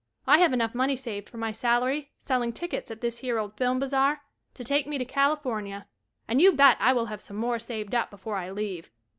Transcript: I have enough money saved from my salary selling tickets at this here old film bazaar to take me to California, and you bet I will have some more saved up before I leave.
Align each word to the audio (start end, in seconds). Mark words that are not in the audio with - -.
I 0.25 0.39
have 0.39 0.51
enough 0.51 0.73
money 0.73 0.95
saved 0.95 1.29
from 1.29 1.41
my 1.41 1.51
salary 1.51 2.09
selling 2.17 2.53
tickets 2.53 2.89
at 2.89 3.01
this 3.01 3.19
here 3.19 3.37
old 3.37 3.55
film 3.55 3.77
bazaar 3.77 4.23
to 4.55 4.63
take 4.63 4.87
me 4.87 4.97
to 4.97 5.05
California, 5.05 5.85
and 6.27 6.41
you 6.41 6.53
bet 6.53 6.77
I 6.79 6.91
will 6.91 7.05
have 7.05 7.21
some 7.21 7.37
more 7.37 7.59
saved 7.59 7.93
up 7.93 8.09
before 8.09 8.37
I 8.37 8.49
leave. 8.49 8.89